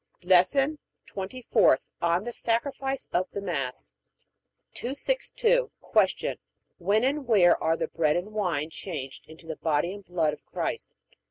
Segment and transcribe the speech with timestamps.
[0.23, 3.93] LESSON TWENTY FOURTH ON THE SACRIFICE OF THE MASS
[4.73, 5.69] 262.
[6.15, 6.35] Q.
[6.79, 10.43] When and where are the bread and wine changed into the body and blood of
[10.43, 10.95] Christ?